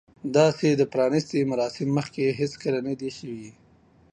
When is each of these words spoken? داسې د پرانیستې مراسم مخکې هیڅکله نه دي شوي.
داسې 0.37 0.67
د 0.73 0.81
پرانیستې 0.93 1.39
مراسم 1.51 1.87
مخکې 1.97 2.23
هیڅکله 2.39 2.79
نه 2.87 2.93
دي 2.99 3.09
شوي. 3.17 3.49